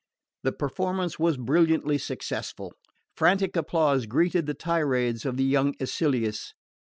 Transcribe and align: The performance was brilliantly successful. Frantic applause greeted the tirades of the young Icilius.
The 0.41 0.51
performance 0.51 1.19
was 1.19 1.37
brilliantly 1.37 1.99
successful. 1.99 2.73
Frantic 3.15 3.55
applause 3.55 4.07
greeted 4.07 4.47
the 4.47 4.55
tirades 4.55 5.27
of 5.27 5.37
the 5.37 5.43
young 5.45 5.75
Icilius. 5.79 6.55